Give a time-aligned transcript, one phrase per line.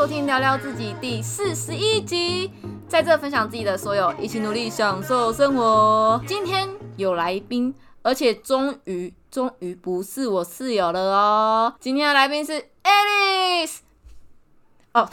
[0.00, 2.50] 收听聊聊自己第四十一集，
[2.88, 6.18] 在这分享自己的所有，一起努力享受生活。
[6.26, 11.74] 今天有来宾，而且终于终于不是我室友了哦。
[11.78, 12.52] 今天的来宾是
[12.82, 13.80] Alice。
[14.94, 15.06] 哦，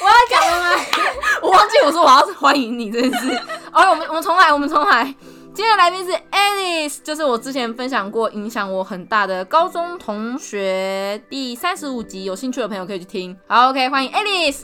[0.00, 0.80] 我要讲了吗？
[1.42, 3.36] 我忘记我说我要欢迎你这件事。
[3.70, 5.14] 哦，我们我们重来，我们重来。
[5.54, 13.38] 今天的来宾是 Alice，就是我之前分享过影响我很大的高中同学，第三十五集，有兴趣的朋友可以去听。
[13.46, 14.62] 好，OK，欢迎 Alice。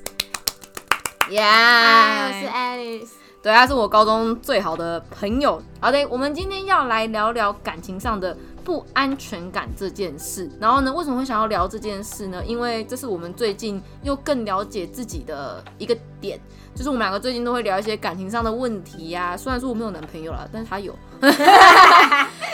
[1.30, 3.10] Yeah，，我是 Alice。
[3.40, 5.62] 对，他是我高中最好的朋友。
[5.80, 10.50] 好的，我们今天要来聊聊感情上的不安全感这件事。
[10.60, 12.44] 然后呢，为什么会想要聊这件事呢？
[12.44, 16.38] 因为这是我们最近又更了解自己的一个点。
[16.72, 19.36] 就是我们两个最近都会聊一些感情上的问题呀。
[19.36, 20.96] 虽然说我没有男朋友了，但是他有，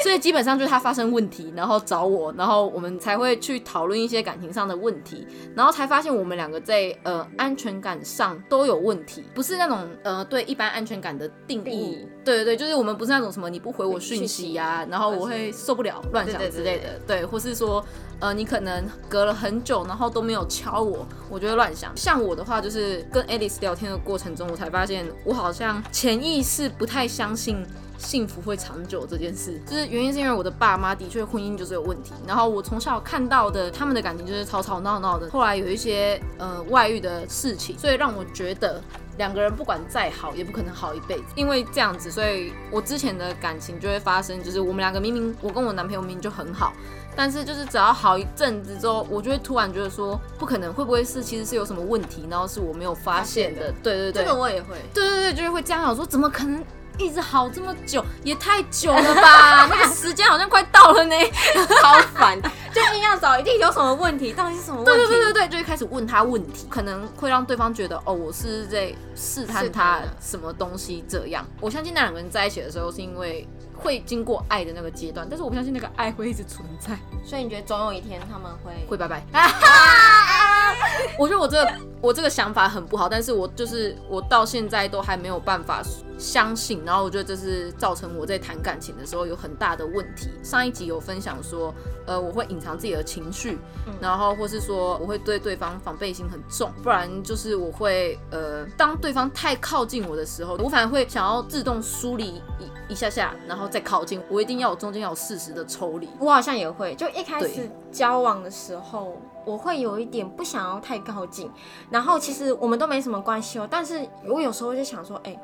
[0.07, 12.07] 所以基本上就是他发生问题，然后找我，然后我们才会去讨论一些感情上的问题，然后才发现我们两个在呃安全感上都有问题，不是那种呃对一般安全感的定义。
[12.25, 17.01] 对对对，就是我们不是那种什么你不回我讯息呀，然后我会受不了乱想之类的。
[17.05, 17.85] 对，或是说。
[18.19, 21.95] 呃，你可能隔了很久，然后都没有敲我，我觉得乱想。
[21.95, 27.63] 像我的话，就是跟 Alice 聊天的过程中，我才发现我好像潜意识不太相信
[27.99, 29.61] 幸福会长久这件事。
[29.67, 35.29] 就是原因是因为我的爸妈的确婚姻就是有问题，然后我从小看到的他们的感情就是吵吵闹闹的。
[35.31, 38.83] 后来有一些呃外遇的事情，所以让我觉得
[39.19, 41.25] 两个人不管再好，也不可能好一辈子。
[41.35, 46.73] 因为这样子，所以我之前的感情就会发生，就是我们两个明明我跟我男朋友明明就很好。
[47.19, 53.73] 但是就是只要好一阵子之后，我就会突然觉得说，不可能，会不会是其实是有什么问题，然后是我没有发现的？
[53.83, 54.77] 对对对，这个我也会。
[54.93, 56.63] 对对对，就是会这样想说，怎么可能
[56.99, 58.05] 一直好这么久？
[58.25, 59.67] 也太久了吧？
[59.71, 61.15] 那个时间好像快到了呢，
[61.81, 62.41] 超烦，
[62.73, 64.93] 就硬要找一定有什么问题，到底是什么问题？
[64.93, 71.45] 对对对对对，就开始问他问题，可能会让对方觉得哦，我是在试探他什么东西这样。
[71.61, 73.47] 我相信那两个人在一起的时候，是因为。
[73.79, 76.97] 会经过爱的那个阶段，但是我不相信那个爱会一直存在。
[77.23, 79.23] 所以你觉得总有一天他们会会拜拜？
[81.19, 85.83] 我觉得我这个我这个想法很不好，但是我就是我到现在都还没有办法
[86.19, 86.83] 相信。
[86.85, 90.31] 然后我觉得这是造成我在谈感情的时候有很大的问题。
[90.43, 91.75] 上一集有分享说，
[92.07, 93.59] 呃，我会隐藏自己的情绪，
[94.01, 104.23] 然后或是说我会对对方防备心很重，不然就是我会呃，当对方太靠近我的时候，我反而会想要自动疏离一一下下，然后再靠近。
[104.29, 106.09] 我一定要有中间要有适时的抽离。
[106.19, 109.21] 我好像也会，就一开始交往的时候。
[109.47, 111.49] 我会有一点不想要太靠近，
[111.89, 115.41] 然后其实我们都没什么关系哦，但是我有时候就想说，哎，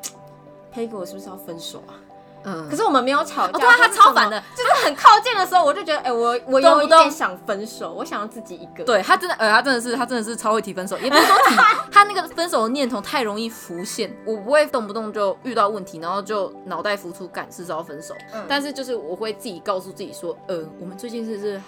[0.73, 1.93] 佩哥，我是不是要分手啊？
[2.45, 8.83] 嗯，可是我们没有吵架，对啊，他超烦的，就是很靠近的时候，我就觉得，哎，我我有一点想分手，我想要自己一个。
[8.83, 11.55] 对他真的，呃，他真的是，他真的是超会提分手，也不是说提，
[11.89, 18.13] 他那个分手的念头太容易浮现，我不会动不动就遇到问题，然后就脑袋浮出感是要分手，
[18.45, 21.61] 但是就是我会自己告诉自己说，呃，我们最近是是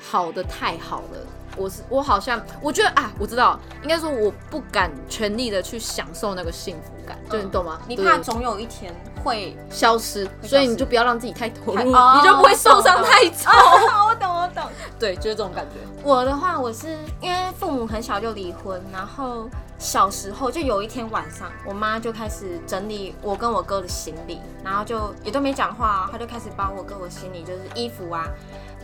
[0.00, 1.18] 好的太好了。
[1.58, 7.78] 我是我好像我觉得啊，我知道，应该说我不敢全力的去享受那个幸福感，就你懂吗？
[7.86, 13.52] 你怕总有一天会消失，所以你就不要让自己太投入，你就不会受伤太重。
[14.08, 14.64] 我懂，我懂。
[14.98, 15.76] 对，就是这种感觉。
[16.02, 19.48] 我的话，我是因为父母很小就离婚，然后
[19.78, 28.28] 小时候就有一天晚上，我妈就开始整理我跟我哥的行李，然后就也都没讲话，她就开始把我跟我行李就是衣服啊。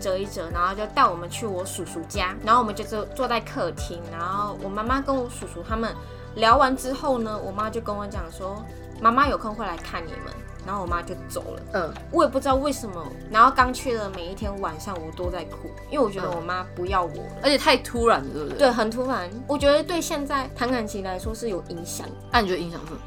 [0.00, 5.94] 折一折，然后就带我们去我叔叔家，然后我们就坐坐在客厅，然后我妈妈跟我叔叔他们
[6.37, 8.65] 聊完之后呢，我妈就跟我讲说，
[9.00, 10.33] 妈妈有空会来看你们，
[10.66, 11.62] 然后我妈就走了。
[11.75, 18.59] 嗯，我也不知道为什么，然后刚去的每一天晚上我都在哭，因为我觉得我妈不要我了，而且太突然了，对不对？
[18.59, 22.06] 对，很突然，我觉得对现在谈感情来说是有影响。
[22.31, 22.99] 那你觉得影响什么？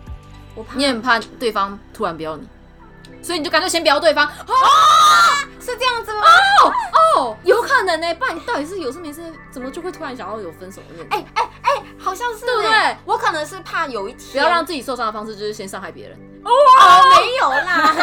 [0.55, 2.47] 我怕你很怕对方突然不要你。
[3.27, 4.53] 所以你就干脆先不要对方哦？
[5.59, 6.21] 是这样子吗？
[6.63, 6.71] 哦
[7.17, 8.15] 哦，有可能呢。
[8.15, 9.21] 不然你到底是有事没事，
[9.51, 11.17] 怎么就会突然想要有分手的念头？
[11.17, 12.97] 哎哎哎，好像是，对不对？
[13.03, 16.17] 我可能是怕有一天不要让自己受伤的方式就是先伤害别人。
[16.45, 16.49] 哦，
[17.19, 17.93] 没有啦，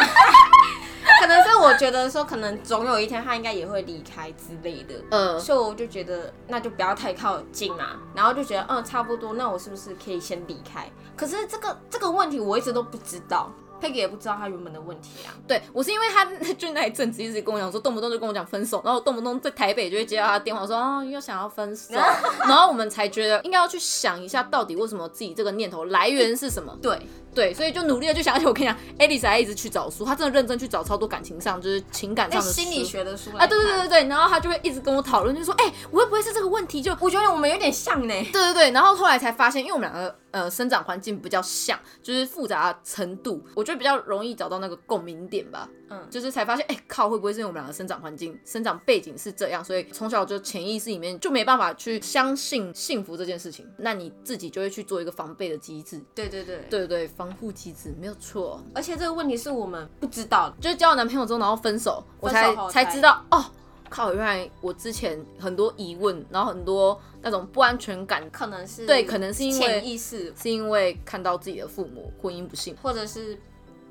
[1.23, 4.95] 可能是我觉得说，可能总有一天他应该也会离开之类的。
[5.11, 7.93] 嗯，所以我就觉得那就不要太靠近嘛。
[8.15, 10.87] 然后就觉得嗯差不多，那我是不是可以先离开？
[11.17, 13.51] 可是这个这个问题我一直都不知道。
[13.89, 15.35] 也不知道他原本的问题啊。
[15.47, 21.95] 对我是因为他 就那一阵子一直跟我讲说，动不动就跟我讲分手，然后动不动在台北就会接到他的电话说，哦又想要分手，
[22.45, 26.77] 然后我们才觉得应该要去想一下，到底为什么自己这个念头来源是什么。
[26.81, 26.99] 对，
[27.35, 28.35] 对，所以就努力的就想。
[28.35, 36.81] 而且我跟你讲，Alice 还一直去找书，她真的认真去找超多感情上就是情感上的心理学的书啊，对对对对，对对，然后她就会一直跟我讨论，就说，哎、我会不会是这个问题？
[36.81, 38.15] 就我觉得我们有点像呢。
[38.33, 45.69] 对对对，然后后来才发现，因为我们两个呃生长环境比较像，就是复杂程度，我觉得比较容易找到那个共鸣点吧。
[45.91, 56.03] 嗯就是才发现，哎、靠，会不会是因为我们两个生长环境、生长背景是这样，所以从小就潜意识里面就没办法去相信幸福这件事情，那你自己就会去做一个防备的机制。
[56.15, 58.63] 对对对，对对对，防护机制没有错。
[58.75, 60.57] 而且这个问题是我们不知道的。
[60.61, 63.43] 就是交了男朋友之后，然后分手，我分才才才知道哦，
[63.89, 72.77] 靠，原来我之前很多疑问，然后很多那种不安全感，可能是对可能是因为潜意识，是因为看到自己的父母婚姻不幸。
[72.83, 73.39] 或者是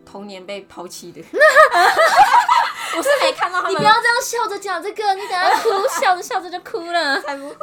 [0.06, 1.21] 童年被抛弃的。
[2.95, 5.69] 我是没看到他们，你不要这样笑着讲这个，你等下哭，
[6.00, 7.19] 笑着笑着就哭了。
[7.25, 7.56] 才不会。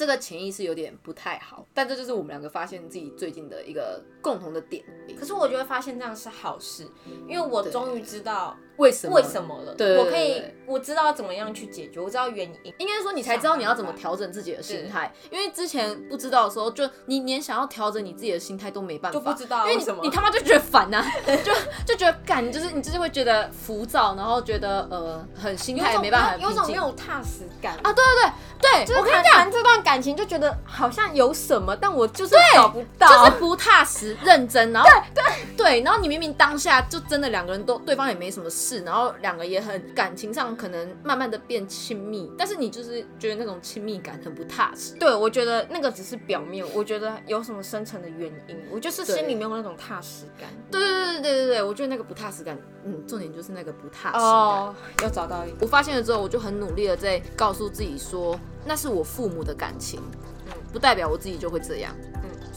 [0.00, 4.82] 这个潜意识有点不太好，但这就是我们两个发现自己最近的一个共同的点。
[5.14, 6.88] 可是我就会发现这样是好事，
[7.28, 9.14] 因为我终于知道为什么？
[9.14, 9.74] 为什么了。
[9.74, 12.74] 对我可以，我知道怎么样去解决，我知道原因。
[12.78, 21.04] 应该说你才知道你要怎么调整自己的心态，因为之前不知道的时候，就你连想要调整你自己的心态都没办法，就不知道因为为什么你你他妈就觉得烦呐、
[21.44, 21.52] 就
[21.86, 29.32] 就觉得干，你就是你就是会觉得浮躁，然后觉得呃很心态也没办法有种没有踏实感啊，对对对对，就是我跟你讲。
[29.32, 33.08] 谈谈这段感情就觉得好像有什么，但我就是找不到。
[33.08, 44.94] 就是不踏实、认真，然后对对对，然后你明明当下就真的两个人都对方也没什么事，然后两个也很感情上可能慢慢的变亲密，但是你就是觉得那种亲密感很不踏实。
[44.94, 50.48] 对，我觉得那个只是表面，我觉得有什么深层的原因，我就是心里没有那种踏实感。
[50.70, 54.22] 对对对对对对，我觉得那个不踏实感，嗯，重点就是那个不踏实感。
[54.22, 60.00] 哦，要找到一个，我发现了之后，我就很努力的在告诉自己说，那是我父母的感情，
[60.46, 61.94] 嗯不代表我自己就会这样。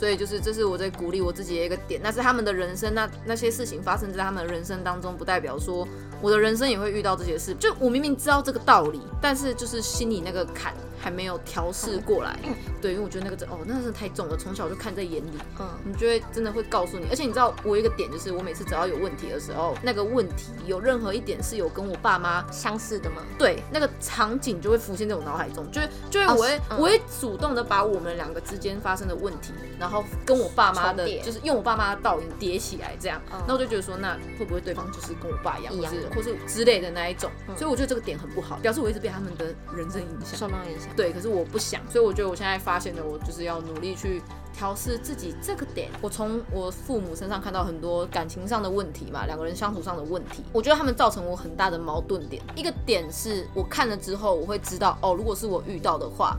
[0.03, 5.87] 所以就是这是我在鼓励我自己的一个点，那是他们的人生，那那些事情发生在他们人生当中，不代表说
[6.23, 7.53] 我的人生也会遇到这些事。
[7.55, 12.39] 就我明明知道这个道理，但是就是心里那个坎还没有调试过来。
[12.81, 15.31] 对，因为我觉得那个真哦，那真的太重了，从小就看在眼里。
[15.59, 23.17] 嗯，你就会真的会告诉你，而且你知道，我有一个点就是，我每次只要有问题的时候，那个问题有任何一点是有跟我爸妈相似的吗？
[23.37, 39.45] 对那个场景就会浮现在我脑海中，就是就是哦我会、我会主动的把我们两个之间发生的问题，然后跟我爸妈的，就是用我爸妈的倒影叠起来这样，嗯那我就觉得说，那会不会对方就是跟我爸一样，一样或是或是之类的那一种，嗯所以我觉得这个点很不好，表示我一直被他们的
[39.75, 40.37] 人生影响。
[40.37, 40.89] 受到影响。
[40.95, 44.21] 对，可是我不想，所以我觉得我现在发现的，我就是要努力去
[44.53, 45.89] 调试自己这个点。
[46.01, 52.41] 我从我父母身上看到很多感情上的问题嘛，两个人相处上的问题，我觉得他们造成我很大的矛盾点。
[52.55, 56.37] 一个点是我看了之后，我会知道哦，如果是我遇到的话，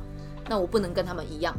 [0.49, 1.55] 那我不能跟他们一样。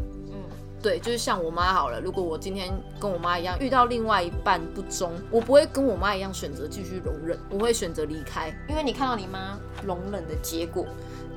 [0.86, 8.54] 嗯，对，就是像我妈好了，如果我今天跟我妈一样遇到另外一半不忠，我不会跟我妈一样选择继续容忍，我会选择离开。
[8.70, 10.86] 因为你看到你妈容忍的结果，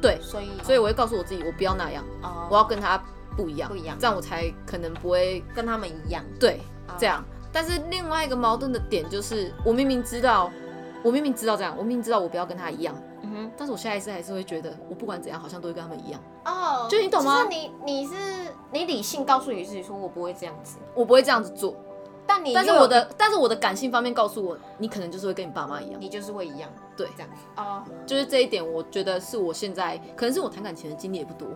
[0.03, 3.03] 对，所以所以我会告诉我自己，我不要那样，哦，我要跟她
[3.37, 6.23] 不一样，不一样这样我才可能不会跟他们一样。
[6.39, 7.25] 对哦这样。
[7.51, 10.51] 但是另外一个矛盾的点就是，我明明知道，
[11.03, 18.13] 我明明知道这样，我明明知道我不要跟他一样，嗯哼，但是我下一次还是会觉得，我不管怎样，好像都会跟他们一样，哦，就你懂吗就是你你是
[18.73, 21.75] 你理性告诉你自己说我不会这样子，我不会这样子做。
[22.27, 25.99] 但你但是我的，但是我的感性方面告诉我，你可能就是会跟你爸妈一样。
[25.99, 31.49] 你就是会一样对，这样哦，就是这一点，我觉得是我现在可能是我谈感情的经历也不多，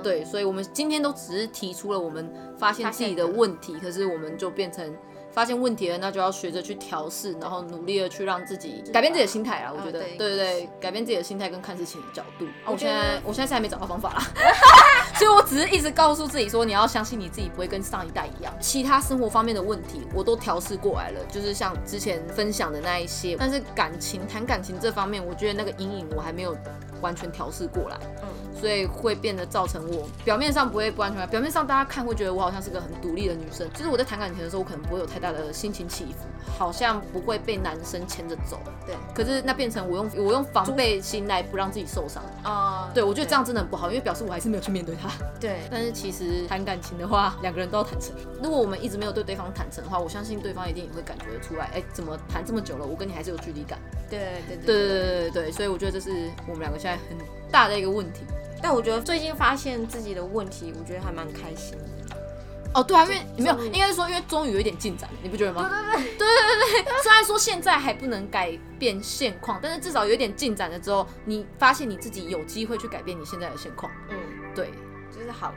[0.00, 4.96] 对，所以我们今天都只是提出了我们发现自己的问题，可是我们就变成
[5.30, 9.72] 发现问题了，那就要学着去调试，然后努力的去让自己改变自己的心态啦。
[9.72, 12.46] 我觉得，对对对对，改变自己的心态跟看事情的角度。
[12.66, 14.22] 我我现在我现在是还没找到方法啦，
[15.18, 18.52] 所以我只是一直告诉自己说，你要相信你自己不会跟上一代一样。
[18.60, 26.56] 其他生活方面的问题我都调试过来了，就是像之前分享的那一些，但是感情谈感情这方面，我觉得那个阴影我还没有
[27.00, 27.96] 完全调试过来。
[28.22, 28.28] 嗯，
[28.60, 36.26] 所以会变得造成我表面上不会不安全感，表面上大家看会觉得我好像是个很独立的女生，就是我在谈感情的时候，我可能不会有太大的心情起伏，
[36.58, 38.58] 好像不会被男生牵着走。
[38.86, 42.22] 对，可是那变成我用我用防备心来不让自己受伤。
[42.48, 45.10] 啊对我觉得这样真的很不好因为表示我还是没有去面对他。
[45.40, 45.60] 对。
[45.70, 48.12] 但是其实谈感情的话两个人都要坦诚。
[48.42, 53.78] 如果我们一直没有对对方坦诚的话我相信对方一定也会感觉得出来哎怎么谈这么久了我跟你还是有距离感。
[54.08, 55.52] 对对对对对。
[55.52, 57.18] 所以我觉得这是我们两个现在很
[57.50, 58.20] 大的一个问题。
[58.60, 61.76] 但我觉得最近发现自己的问题我觉得还蛮开心
[62.74, 65.68] 哦，对啊，因为没有，应该是说，因为终于有一点进展了，你不觉得吗？
[65.94, 67.02] 对对对对对对。
[67.02, 73.90] 虽然说现在还不能改变现况，但是至少有一点进展了之后，你发现你自己有机会去改变你现在的现况。
[74.10, 74.16] 嗯，
[74.54, 74.70] 对，
[75.10, 75.56] 就是好的。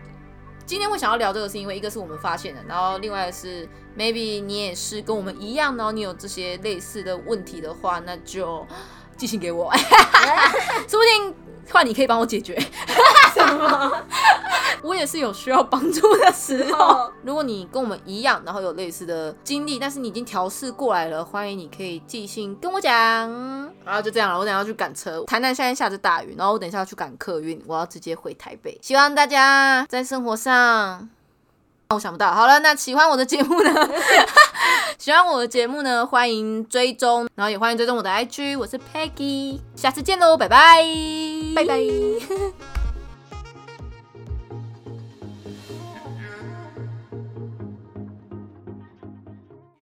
[0.65, 8.65] 今天会想要聊这个，是因为一个是我们发现的，然后另外是 maybe 你也是跟我们一样，然后你有这些类似的问题的话，那就
[9.17, 9.69] 寄信给我，
[10.87, 11.35] 说不定
[11.69, 12.57] 换你可以帮我解决。
[13.35, 14.05] 什么？
[14.83, 17.11] 我也是有需要帮助的时候。
[17.23, 22.91] 如果你跟我们一样，然后有类似的经历，但是你已经调试过来了，欢迎你可以寄信跟我讲。
[23.85, 25.23] 然后就这样了，我等下要去赶车。
[25.25, 28.77] 台南现在下着大雨，然后我等一下要去赶客运，我要直接回台北。
[28.81, 31.09] 希望大家在生活上，
[31.89, 32.33] 我想不到。
[32.33, 33.89] 好了，那喜欢我的节目呢？
[34.97, 36.05] 喜欢我的节目呢？
[36.05, 40.83] 欢迎追踪，然后也欢迎追踪我的 IG，我是 Peggy，下次见喽，拜拜，
[41.55, 41.79] 拜拜。